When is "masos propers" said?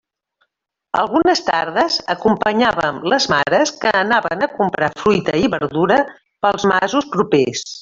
6.75-7.67